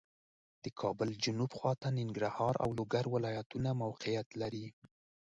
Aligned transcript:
د 0.63 0.65
کابل 0.81 1.09
جنوب 1.23 1.51
خواته 1.57 1.87
ننګرهار 1.97 2.53
او 2.63 2.69
لوګر 2.77 3.05
ولایتونه 3.15 3.69
موقعیت 3.83 4.27
لري 4.41 4.65